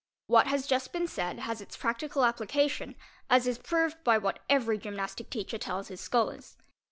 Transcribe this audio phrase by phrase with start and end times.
[0.25, 2.95] What has just been said has its prac tical application,
[3.29, 6.57] as is proved by what every gymnastic teacher tells h scholars.